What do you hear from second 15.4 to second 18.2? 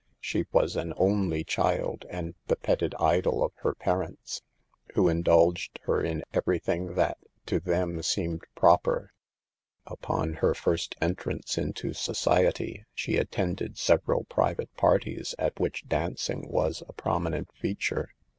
which dancing was a prominent feature.